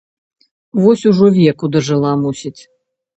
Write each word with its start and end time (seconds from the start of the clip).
Вось 0.83 1.03
ужо 1.11 1.29
веку 1.35 1.69
дажыла, 1.75 2.13
мусіць. 2.23 2.59